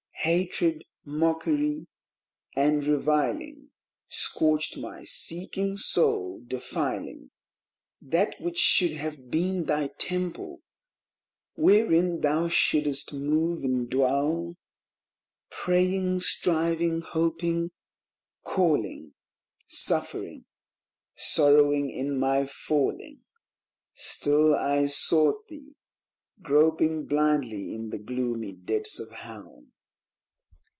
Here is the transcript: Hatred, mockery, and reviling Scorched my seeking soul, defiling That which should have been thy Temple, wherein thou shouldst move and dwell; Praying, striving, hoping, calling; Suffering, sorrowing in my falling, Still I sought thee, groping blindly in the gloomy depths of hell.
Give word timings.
Hatred, 0.23 0.83
mockery, 1.03 1.87
and 2.55 2.85
reviling 2.85 3.71
Scorched 4.07 4.77
my 4.77 5.03
seeking 5.03 5.77
soul, 5.77 6.43
defiling 6.45 7.31
That 7.99 8.39
which 8.39 8.59
should 8.59 8.91
have 8.91 9.31
been 9.31 9.63
thy 9.63 9.87
Temple, 9.97 10.61
wherein 11.55 12.21
thou 12.21 12.49
shouldst 12.49 13.11
move 13.13 13.63
and 13.63 13.89
dwell; 13.89 14.57
Praying, 15.49 16.19
striving, 16.19 17.01
hoping, 17.01 17.71
calling; 18.43 19.15
Suffering, 19.69 20.45
sorrowing 21.15 21.89
in 21.89 22.19
my 22.19 22.45
falling, 22.45 23.23
Still 23.95 24.53
I 24.53 24.85
sought 24.85 25.47
thee, 25.47 25.73
groping 26.43 27.07
blindly 27.07 27.73
in 27.73 27.89
the 27.89 27.97
gloomy 27.97 28.53
depths 28.53 28.99
of 28.99 29.09
hell. 29.09 29.65